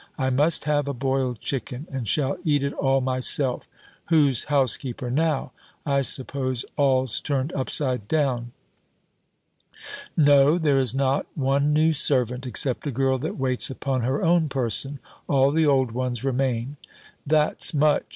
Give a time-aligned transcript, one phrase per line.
[0.17, 3.67] I must have a boiled chicken, and shall eat it all myself.
[4.05, 5.51] Who's housekeeper now?
[5.85, 8.51] I suppose all's turned upside down."
[10.17, 14.49] "No, there is not one new servant, except a girl that waits upon her own
[14.49, 14.97] person:
[15.29, 16.77] all the old ones remain."
[17.27, 18.01] "That's much!